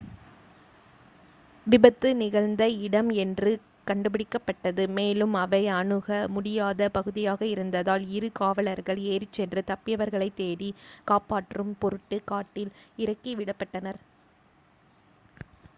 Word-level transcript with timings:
விபத்து 1.67 2.09
நிகழ்ந்த 2.15 2.63
இடம் 2.85 3.09
இன்று 3.15 3.51
கண்டுபிடிக்கப்பட்டது 3.87 4.83
மேலும் 4.95 5.35
அவை 5.41 5.61
அணுக 5.75 6.07
முடியாத 6.35 6.89
பகுதியாக 6.89 7.45
இருந்ததால் 7.47 8.05
இரு 8.11 8.29
காவலர்கள் 8.33 9.01
ஏறிச்சென்று 9.11 9.63
தப்பியவர்களை 9.67 10.29
தேடி 10.35 10.71
காப்பாற்றும் 11.07 11.73
பொருட்டு 11.79 12.19
காட்டில் 12.25 12.73
இறக்கி 12.97 13.33
விடப்பட்டனர் 13.35 14.01